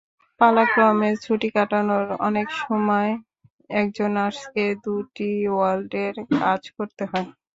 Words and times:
পালাক্রমে 0.41 1.09
ছুটি 1.23 1.49
কাটানোয় 1.55 2.07
অনেক 2.27 2.47
সময় 2.61 3.11
একজন 3.73 4.09
নার্সকেই 4.17 4.71
দুটি 4.83 5.31
ওয়ার্ডের 5.49 6.13
কাজ 6.39 6.61
করতে 6.75 7.03
হয়। 7.11 7.27